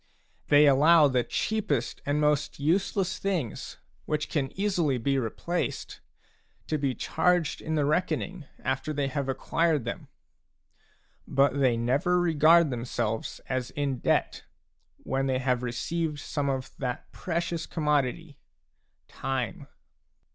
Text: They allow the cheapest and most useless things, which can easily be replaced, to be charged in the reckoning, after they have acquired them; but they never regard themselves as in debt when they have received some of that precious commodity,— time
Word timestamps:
They 0.47 0.65
allow 0.65 1.07
the 1.07 1.23
cheapest 1.23 2.01
and 2.07 2.19
most 2.19 2.59
useless 2.59 3.19
things, 3.19 3.77
which 4.07 4.29
can 4.29 4.51
easily 4.59 4.97
be 4.97 5.19
replaced, 5.19 5.99
to 6.65 6.79
be 6.79 6.95
charged 6.95 7.61
in 7.61 7.75
the 7.75 7.85
reckoning, 7.85 8.45
after 8.63 8.93
they 8.93 9.09
have 9.09 9.29
acquired 9.29 9.85
them; 9.85 10.07
but 11.27 11.59
they 11.59 11.77
never 11.77 12.19
regard 12.19 12.71
themselves 12.71 13.41
as 13.47 13.69
in 13.69 13.99
debt 13.99 14.43
when 15.03 15.27
they 15.27 15.37
have 15.37 15.61
received 15.61 16.17
some 16.19 16.49
of 16.49 16.71
that 16.79 17.11
precious 17.11 17.67
commodity,— 17.67 18.39
time 19.07 19.67